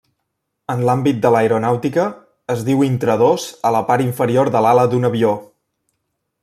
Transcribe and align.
En 0.75 0.79
l'àmbit 0.87 1.19
de 1.25 1.31
l'aeronàutica, 1.35 2.05
es 2.55 2.65
diu 2.71 2.81
intradós 2.89 3.47
a 3.71 3.75
la 3.77 3.83
part 3.91 4.07
inferior 4.09 4.53
de 4.57 4.67
l'ala 4.67 4.87
d'un 4.95 5.11
avió. 5.11 5.35